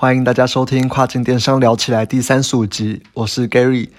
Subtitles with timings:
[0.00, 3.90] 欢迎大家收听《跨境电商聊起来》第三十五集，我是 Gary。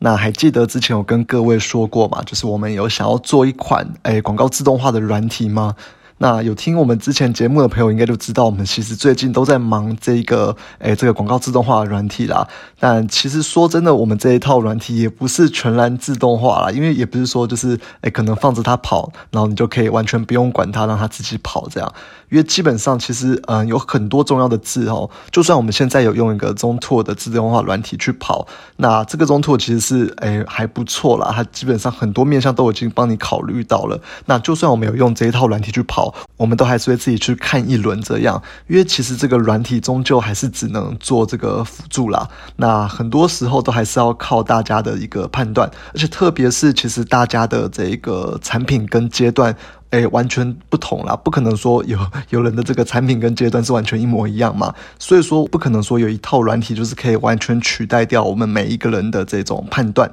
[0.00, 2.20] 那还记得之前有跟各位说过嘛？
[2.24, 5.76] 就是我们有想要做一款诶广告自动化的软体吗？
[6.18, 12.46] 那有听我们之前节目的朋友应该就知道，我们其实最近都在忙这个诶这个广告自动化的软体啦。
[12.78, 21.92] 但其实说真的，我们这一套软体也不是全然自动化啦，因为也不是说就是诶可能放着它跑，然后你就可以完全不用管它，让它自己跑这样。
[22.30, 28.46] 因为基本上其实嗯有很多重要的字哦，就算我们现在有用一个中拓的自动化软体去跑，
[28.76, 34.00] 那这个中拓其实是诶还不错啦，它基本上很多面向都已经帮你考虑到了。
[34.26, 42.28] 那就算我们有用这一套软体去跑，我们都还是会自己去看一轮这样，因为其实这个软体终究还是只能做这个辅助啦。
[42.56, 49.54] 那很多时候都还是要靠大家的一个判断，而且特别是其实大家的这一个产品跟阶段。
[49.90, 51.96] 哎，完全不同啦，不可能说有
[52.30, 60.10] 有人的这个产品跟阶段是完全一模一样嘛，所以说不可能说有一套软体就是可以完全取代掉我们每一个人的这种判断，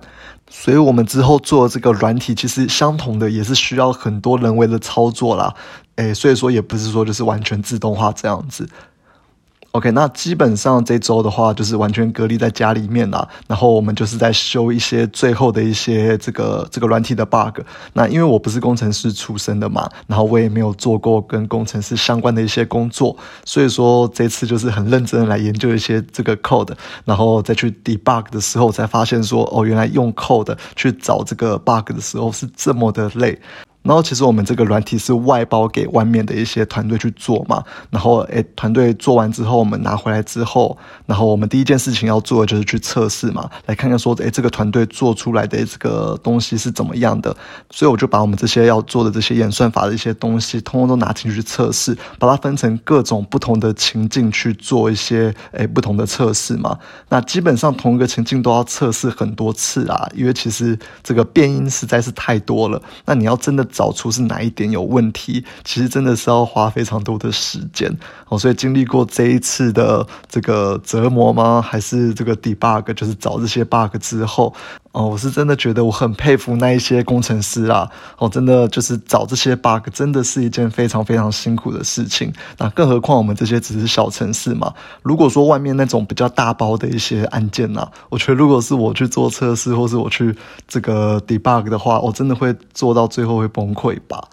[0.52, 5.56] 所以我们之后做这个软体，其实相同的也是需要很多人为的操作啦，
[6.02, 8.68] 哎，所以说也不是说就是完全自动化这样子。
[9.74, 17.62] OK，那基本上这周的话就是完全隔离在家里面啦，然后我们就是在修一些最后的一些这个这个软体的 bug。
[17.94, 23.16] 那因为我不是工程师出身的嘛，然后我也没有做过跟工程师相关的一些工作，
[23.46, 26.74] 所以说这次就是很认真的来研究一些这个 code，
[27.06, 33.40] 然后再去 debug 的时候才发现说，哦，原来用 code 去找这个 bug 的时候是这么的累。
[33.84, 47.36] 然后其实我们这个软体是外包给外面的一些团队去做嘛，然后诶团队做完之后，我们拿回来之后，然后我们第一件事情要做的就是去测试嘛，来看看说诶这个团队做出来的这个东西是怎么样的，
[47.72, 56.78] 所以我就把我们这些要做的这些演算法的一些东西，通通都拿进去测试，把它分成各种不同的情境去做一些诶不同的测试嘛。
[57.10, 63.68] 那基本上同一个情境都要测试很多次啊，因为其实这个变音实在是太多了，那你要真的。
[63.72, 67.92] 找出是哪一点有问题，其实真的是要花非常多的时间
[68.30, 68.38] 哦。
[68.38, 71.62] 所以经历过这一次的这个折磨吗？
[71.62, 74.54] 还是这个 debug，就是找这些 bug 之后
[74.92, 77.90] 哦，我是真的觉得我很佩服那一些工程师啊。
[78.18, 82.34] 哦，真的就是找这些 bug，真的是一件非常非常辛苦的事情。
[82.58, 84.74] 那更何况我们这些只是小城市嘛。
[85.02, 90.36] 如果说外面那种比较大包的一些案件呐，我觉得如果是我去做测试，或是我去
[90.68, 93.62] 这个 debug 的话，我真的会做到最后会崩。
[93.62, 94.28] 崩溃吧。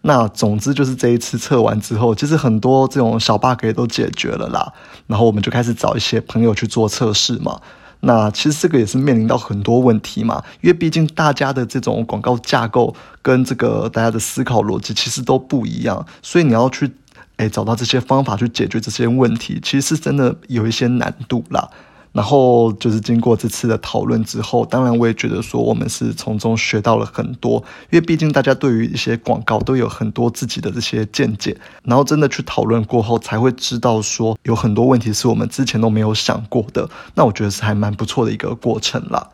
[0.00, 4.72] 那总之就是这一次测完之后，其实很多这种小 bug 也都解决了啦。
[5.06, 7.60] 然后我们就开始找一些朋友去做测试嘛。
[8.04, 16.90] 那其实这个也是面临到很多问题嘛，因为毕竟大家的这种广告架构跟这个大家的思考逻辑其实都不一样，所以你要去
[17.36, 21.70] 诶找到这些方法去解决这些问题，其实是真的有一些难度啦。
[22.12, 27.56] 然后就是经过这次的讨论之后，当然我也觉得说我们是从中学到了很多，
[27.90, 36.88] 因为毕竟大家对于一些广告都有很多自己的这些见解，然后真的去讨论过后，才会知道说有很多问题是我们之前都没有想过的。
[37.14, 39.28] 那我觉得是还蛮不错的一个过程啦。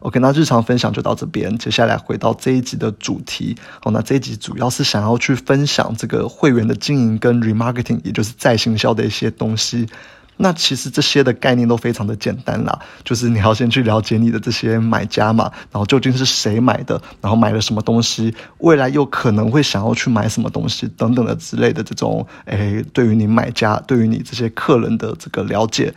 [0.00, 3.56] OK，那日常分享就到这边，接下来回到这一集的主题。
[3.82, 9.88] 好，那这一集主要是想要去分享这个会员的经营跟 remarketing，也就是再行销的一些东西。
[10.36, 25.94] 那其实这些的概念都非常的简单啦，就是你要先去了解你的这些买家嘛，然后究竟是谁买的，然后买了什么东西，未来又可能会想要去买什么东西等等的之类的这种，诶，对于你买家，对于你这些客人的这个了解。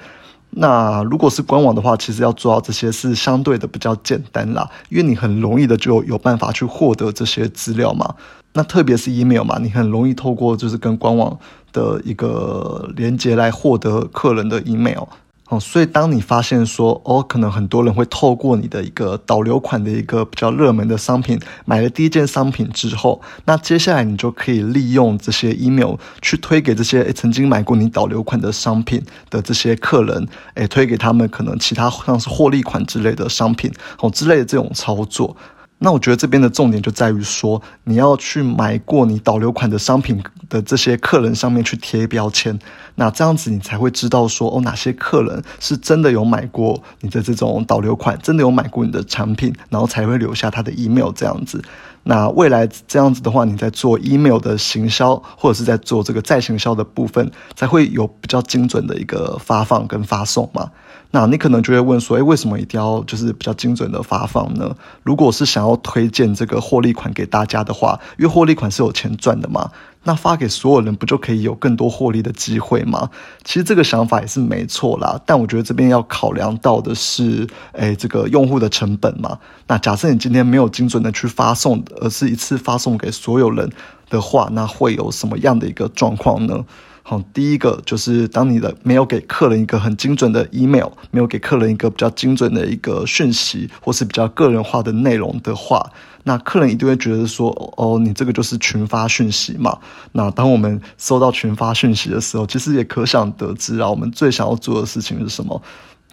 [0.52, 8.16] 那如果是官网的话，其实要做到这些是相对的比较简单啦，因为你很容易的就有办法去获得这些资料嘛。
[8.54, 11.38] 那特别是 email 嘛，你很容易透过就是跟官网。
[11.72, 15.04] 的一个连接来获得客人的 email
[15.50, 33.72] 哦，所以当你发现说哦，可能很多人会透过你的一个导流款的一个比较热门的商品买了第一件商品之后，那接下来你就可以利用这些 email 去推给这些曾经买过你导流款的商品的这些客人，诶，推给他们可能其他像是获利款之类的商品
[34.02, 35.36] 哦之类的这种操作。
[35.82, 42.60] 那我觉得这边的重点就在于说，你要去买过你导流款的商品的这些客人上面去贴标签，
[42.96, 51.64] 那这样子你才会知道说，哦，哪些客人是真的有买过你的这种导流款，真的有买过你的产品，然后才会留下他的 email 这样子。
[52.04, 60.72] 那未来这样子的话，你在做 email 的行销，或者是在做这个再行销的部分，才会有比较精准的一个发放跟发送嘛。
[61.12, 64.76] 那你可能就会问说，诶，为什么一定要就是比较精准的发放呢？
[65.04, 69.72] 如果是想要推荐这个获利款给大家的话，因为获利款是有钱赚的嘛。
[70.04, 73.10] 那发给所有人不就可以有更多获利的机会吗？
[73.44, 79.40] 其实这个想法也是没错啦，但我觉得这边要考量到的是，诶，这个用户的成本嘛。
[79.68, 83.70] 那假设你今天没有精准的去发送，而是一次发送给所有人
[84.10, 86.64] 的话，那会有什么样的一个状况呢？
[87.10, 95.92] 好，第一个就是当你的没有给客人一个很精准的 email，没有给客人一个比较精准的一个讯息，或是比较个人化的内容的话，
[96.24, 99.76] 那客人一定会觉得说，哦，你这个就是群发讯息嘛。
[100.12, 105.60] 那当我们收到群发讯息的时候，其实也可想得知啊，我们最想要做的事情是什么？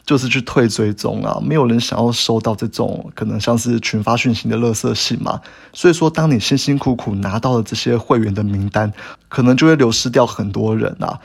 [0.06, 5.40] 就是去退追踪啊，没有人想要收到这种可能像是群发讯息的垃圾信嘛。
[5.72, 8.92] 所以说，当你辛辛苦苦拿到了这些会员的名单，
[9.28, 11.18] 可能就会流失掉很多人啊。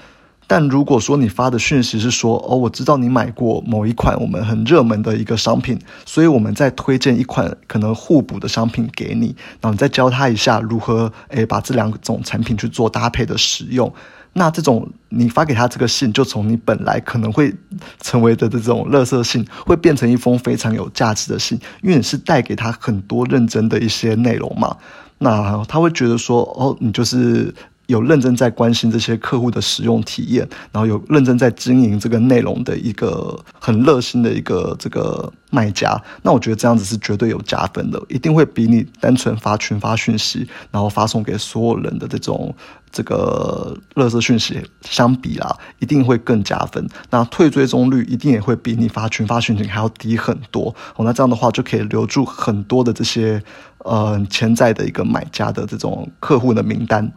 [0.48, 9.28] 但如果说你发的讯息是说，哦，我知道你买过某一款我们很热门的一个商品，所以我们再推荐一款可能互补的商品给你，
[9.62, 13.94] 然后你再教他一下如何诶把这两种产品去做搭配的使用。
[14.34, 17.54] 那这种你发给他这个信，就从你本来可能会
[18.02, 24.76] 成为的这种乐色信，会变成一封非常有价值的信，因为你是带给他很多认真的一些内容嘛。
[25.18, 27.54] 那他会觉得说，哦，你就是。
[27.92, 42.56] 有认真在关心这些客户的使用体验，然后有认真在经营这个内容的一个很热心的一个这个卖家，那我觉得这样子是绝对有加分的，一定会比你单纯发群发讯息，然后发送给所有人的这种
[42.92, 46.88] 这个热色讯息相比啦，一定会更加分。
[47.10, 50.74] 那退追踪率一定也会比你发群发讯息还要低很多。
[50.96, 53.44] 哦，那这样的话就可以留住很多的这些
[53.80, 57.12] 呃潜在的一个买家的这种客户的名单。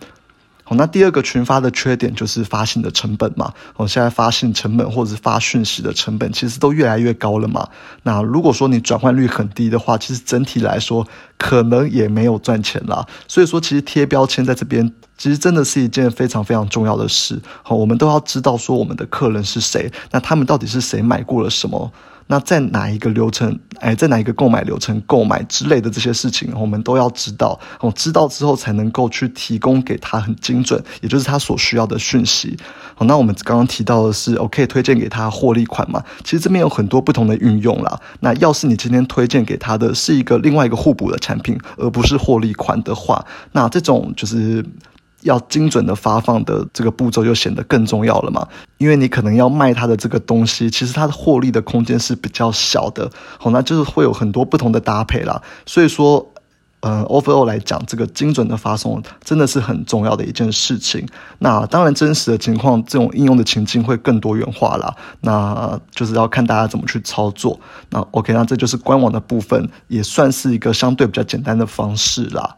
[0.67, 3.53] 好，那第二个群发的缺点就是发信的成本嘛。
[3.77, 7.69] 哦，现在发信成本或者是发讯息的成本其实都越来越高了嘛。
[8.03, 11.07] 那如果说你转换率很低的话，其实整体来说
[11.37, 13.07] 可能也没有赚钱啦。
[13.29, 17.39] 所以说，其实贴标签在这边其实真的是一件非常非常重要的事。
[17.63, 21.93] 好，我们都要知道说我们的客人是谁，那他们到底是谁买过了什么。
[22.27, 27.59] 那在哪一个流程，哎，在哪一个购买流程购买之类的这些事情，我们都要知道。
[27.81, 32.57] 哦，知道之后才能够去提供给他很精准，也就是他所需要的讯息。
[32.95, 36.03] 好，那我们刚刚提到的是，我可以推荐给他获利款嘛？
[36.23, 38.01] 其实这边有很多不同的运用啦。
[38.21, 44.65] 那要是你今天推荐给他的是一个另外一个互补的产品，而不是获利款的话，那这种就是。
[45.25, 48.47] 要精准的发放的这个步骤就显得更重要了嘛，
[48.79, 55.43] 因为你可能要卖他的这个东西，其实它的获利的空间是比较小的，好，那就是会有很多不同的搭配啦。
[55.67, 56.31] 所以说，
[56.81, 61.09] 嗯，overall 来讲，这个精准的发送真的是很重要的一件事情。
[61.39, 64.95] 那当然，真实的情况，这种应用的情境会更多元化啦。
[65.23, 67.59] 那就是要看大家怎么去操作。
[67.89, 72.55] 那 OK，那这就是官网的部分，也算是一个相对比较简单的方式啦。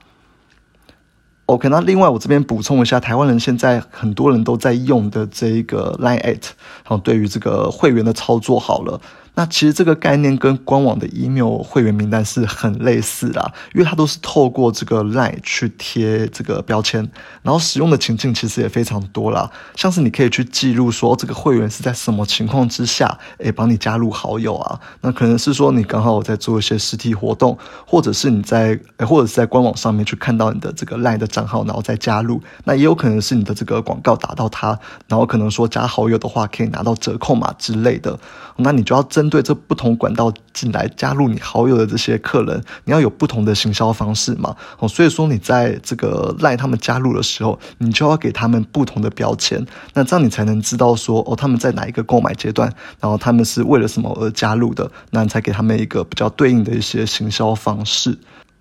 [1.46, 6.42] OK，那另外我这边补充一下，台湾人现在很多人都在用的这一个 Line at，
[6.82, 9.00] 然后，对于这个会员的操作好了。
[9.38, 17.06] 那其实这个概念跟官网的 email 会员名单是很类似啦，因为它都是透过这个 line 去贴这个标签，
[17.42, 34.68] 然后使用的情境其实也非常多啦，像是你可以去记录说这个会员是在什么情况之下，诶，帮你加入好友啊，那可能是说你刚好在做一些实体活动，或者是你在，或者是在官网上面去看到你的这个 line 的账号，然后再加入，那也有可能是你的这个广告打到他，
[35.08, 38.18] 然后可能说加好友的话可以拿到折扣码之类的，
[38.56, 39.25] 那你就要真。
[39.26, 44.54] 针对这不同管道进来加入你好友的这些客人，你要有不同的行销方式嘛？
[44.78, 58.16] 哦，所以说你在这个赖他们加入的时候，你就要给他们不同的标签，那这样你才能知道说哦他们在哪一个购买阶段，然后他们是为了什么而加入的，那才给他们一个比较对应的一些行销方式。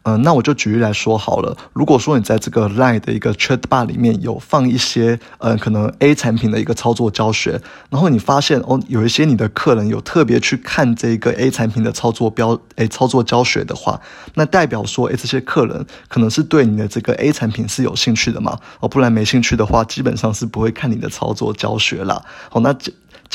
[0.07, 1.57] 嗯，那我就举例来说好了。
[1.74, 7.59] 如果说你在这个 Line 的一个 Chat Bar 里面有放一些，呃，可能 A 产品的一个操作教学，
[7.89, 14.00] 然后你发现哦，有一些你的客人有特别去看这个 A 产品的操作标，诶，操作教学的话，
[14.35, 18.59] 那代表说，诶，这些客人可能是对你的这个 A 产品是有兴趣的嘛？
[18.81, 22.24] 哦，不然没兴趣的话，基本上是不会看你的操作教学啦。
[22.50, 22.75] 好，那。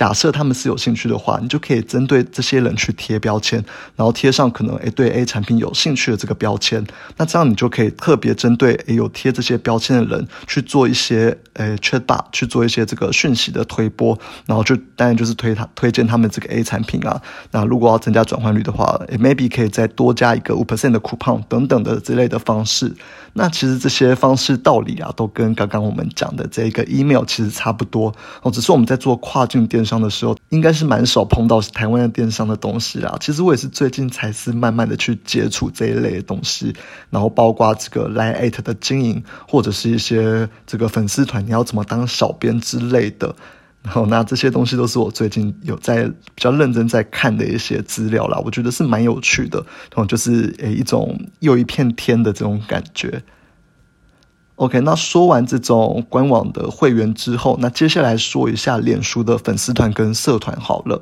[0.00, 3.62] 假设他们是有兴趣的话，你就可以针对这些人去贴标签，
[3.95, 6.83] 然后贴上可能诶对 A 产品有兴趣的这个标签。
[7.19, 17.21] 那这样你就可以特别针对诶有贴这些标签的人去做一些诶 chatbot 去做一些这个讯息的推播，然后就当然就是推他推荐他们这个 A 产品啊。
[17.50, 22.90] 那如果要增加转换率的话，maybe 可以再多加一个五 percent 的 coupon 等等的之类的方式。
[23.35, 33.16] 那其实这些方式道理啊，都跟刚刚我们讲的这个 email 其实差不多哦，只是我们在做跨境电商商的时候，应该是蛮少碰到台湾的电商的东西啦。
[33.20, 36.73] 其实我也是最近才是慢慢的去接触这一类的东西。
[37.11, 43.35] 然后包括这个 Line at 的经营，或者是一些这个粉丝团你要怎么当小编之类的。
[43.82, 49.59] 然后那这些东西都是我最近有在比较认真在看的一些资料啦，我觉得是蛮有趣的，
[49.94, 53.23] 然后就是诶一种又一片天的这种感觉。
[54.60, 61.00] OK，那说完这种官网的会员之后，那接下来说一下脸书的粉丝团跟社团好了。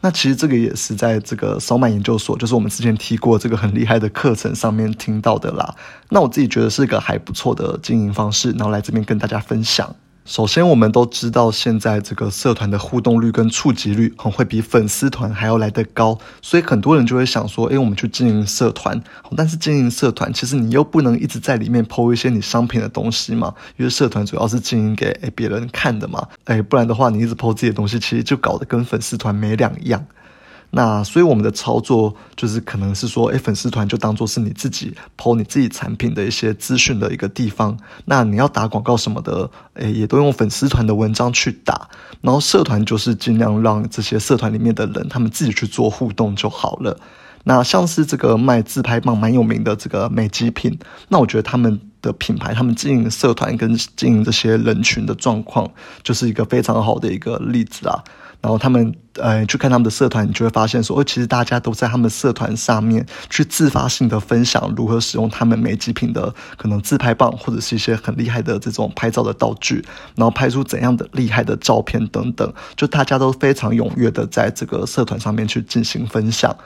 [0.00, 5.74] 那其实这个也是在这个扫码研究所，就是我们之前提过这个很厉害的课程上面听到的啦。
[6.10, 9.92] 那我自己觉得是一个还不错的经营方式，然后来这边跟大家分享。
[10.30, 19.02] 首先，我们都知道现在这个社团的互动率跟触及率很，会比粉丝团还要来得高，所以很多人就会想说，诶，我们去经营社团，
[19.36, 30.06] 但是经营社团，其实你又不能一直在里面抛一些你商品的东西嘛，因为社团主要是经营给诶别人看的嘛，诶，不然的话，你一直抛自己的东西，其实就搞得跟粉丝团没两样。
[30.70, 37.76] 那所以我们的操作就是可能是说，哎，粉丝团就当做是你自己抛你自己产品的一些资讯的一个地方。
[38.04, 41.88] 那你要打广告什么的，哎，也都用粉丝团的文章去打。
[42.20, 46.96] 然后社团就是尽量让这些社团里面的人他们自己去做互动就好了。
[47.42, 55.68] 那像是这个卖自拍棒蛮有名的这个美极品，那我觉得他们的品牌，他们经营社团跟经营这些人群的状况，
[56.02, 58.04] 就是一个非常好的一个例子啊。
[58.40, 69.84] 然后他们呃去看他们的社团，你就会发现说，哦，其实大家都在他们社团上面去自发性的分享如何使用他们美极品的可能自拍棒，或者是一些很厉害的这种拍照的道具，
[70.16, 76.56] 然后拍出怎样的厉害的照片等等，就大家都非常踊跃的在这个社团上面去进行分享。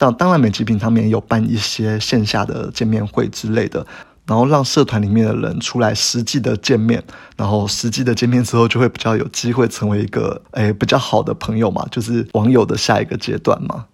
[0.00, 3.84] 但当然，美极品他们也有办一些线下的见面会之类的。
[4.28, 7.02] 然后让社团里面的人出来实际的见面，
[7.36, 13.86] 然后实际的见面之后，就会比较有机会成为一个诶比较好的朋友嘛，就是网友的下一个阶段嘛。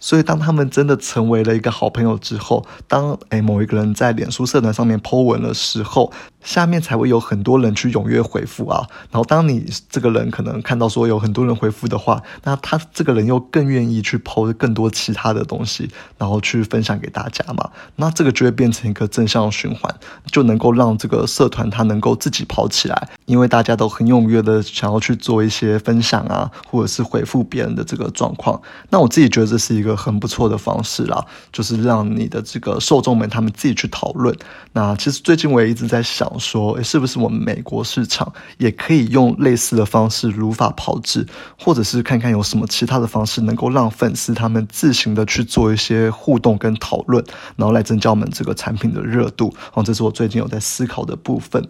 [0.00, 6.12] 所以当他们真的成为了一个好朋友之后，当诶某一个人在脸书社团上面 po 文的时候。
[6.42, 19.94] 下面才会有很多人去踊跃回复啊，然后当你这个人可能看到说有很多人回复的话，那他这个人又更愿意去抛更多其他的东西，然后去分享给大家嘛，那这个就会变成一个正向循环，
[20.32, 34.36] 就能够让这个社团它能够自己跑起来，因为大家都很踊跃的想要去做一些分享啊，或者是回复别人的这个状况，那我自己觉得这是一个很不错的方式啦，就是让你的这个受众们他们自己去讨论。
[34.72, 36.28] 那其实最近我也一直在想。
[36.40, 41.26] 说，是不是我们美国市场也可以用类似的方式如法炮制，
[41.58, 47.22] 或者是看看有什么其他的方式能够让粉丝他们自行的去做一些互动跟讨论，
[47.56, 49.54] 然后来增加我们这个产品的热度。
[49.74, 51.62] 哦，这是我最近有在思考的部分。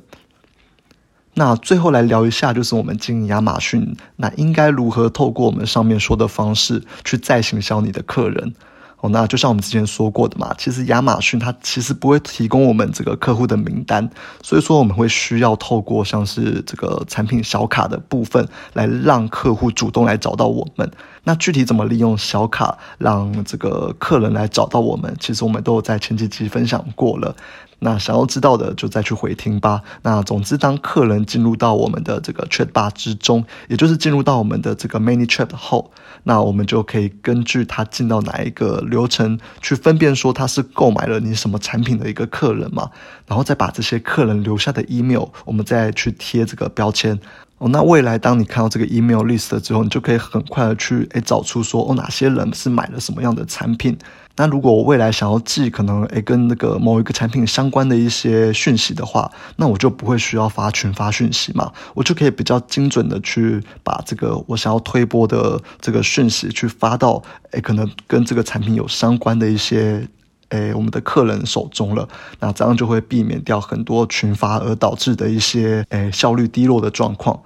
[1.40, 8.54] 那最后来聊一下，就是我们经营亚马逊，那应该如何透过我们上面说的方式去再行销你的客人。
[8.98, 14.10] 哦，那就像我们之前说过的嘛，其实亚马逊它其实不会提供我们这个客户的名单，
[14.42, 20.90] 所以说我们会需要透过像是这个产品小卡的部分来让客户主动来找到我们。
[21.24, 27.34] 那具体怎么利用小卡让这个客人来找到我们，其实我们都有在前几集分享过了。
[27.80, 29.82] 那想要知道的就再去回听吧。
[30.02, 35.90] 那总之，当客人进入到我们的这个 chat bar 之中，也就是进入到我们的这个 mini chat 后，
[36.22, 42.90] 那我们就可以根据他进到哪一个流程去分辨说他是购买了你什么产品的一个客人嘛，
[43.26, 47.18] 然后再把这些客人留下的 email，我们再去贴这个标签。
[47.58, 53.98] 哦，那未来当你看到这个 email list 之后，你就可以很快的去诶找出说哦哪些人是买了什么样的产品。
[54.40, 70.08] 那如果我未来想要寄可能诶跟那个某一个产品相关的一些讯息的话，那我就不会需要发群发讯息嘛，我就可以比较精准的去把这个我想要推播的这个讯息去发到诶可能跟这个产品有相关的一些。
[70.48, 72.08] 诶，我们的客人手中了，
[72.40, 77.40] 那这样就会避免掉很多群发而导致的一些诶效率低落的状况。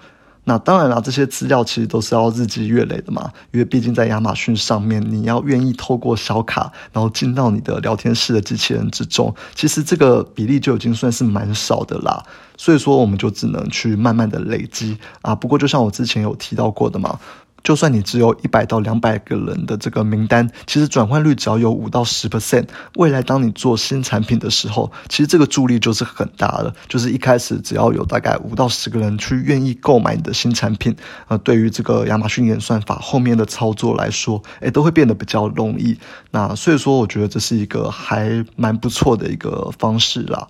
[0.44, 12.22] 那当然啦，这些资料其实都是要日积月累的嘛，因为毕竟在亚马逊上面，你要愿意透过小卡，然后进到你的聊天室的机器人之中，其实这个比例就已经算是蛮少的啦。
[12.56, 15.34] 所以说，我们就只能去慢慢的累积啊。
[15.34, 17.18] 不过，就像我之前有提到过的嘛。
[17.64, 22.66] 就算你只有一百到两百个人的这个名单，其实转换率只要有五到十 percent，
[22.96, 26.72] 未来当你做新产品的时候，其实这个助力就是很大的。
[26.86, 30.94] 就是一开始只要有大概五到十个人去愿意购买你的新产品，
[31.28, 35.98] 呃，对于这个亚马逊演算法后面的操作来说，哎，都会变得比较容易。
[36.30, 40.46] 那所以说，我觉得这是一个还蛮不错的一个方式啦。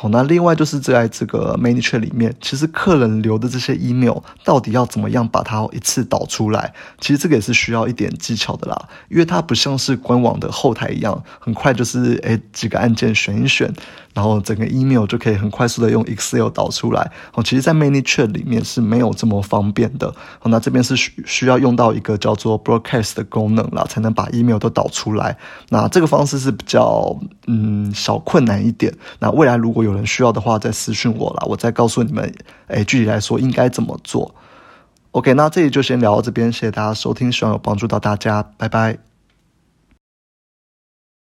[0.00, 6.72] 好，那另外就是在这个 ManyChat 里面，其实客人留的这些 email 到底要怎么样把它一次导出来？
[6.98, 13.70] 其实这个也是需要一点技巧的啦，因为它不像是官网的后台一样，很快就是诶几个按键选一选，
[14.14, 17.12] 然后整个 email 就可以很快速的用 Excel 导出来。
[17.34, 20.10] 哦，其实，在 ManyChat 里面是没有这么方便的。
[20.38, 25.36] 好，那这边是需需要用到一个叫做 Broadcast 的功能啦，才能把 email 都导出来。
[25.68, 27.14] 那这个方式是比较
[27.46, 28.94] 嗯小困难一点。
[29.18, 32.32] 那未来如果有有人需要的话，再私信我啦，我再告诉你们，
[32.68, 34.34] 哎，具体来说应该怎么做。
[35.10, 39.09] OK，那这里就先聊到这边，谢谢大家收听，希望有帮助到大家，拜拜。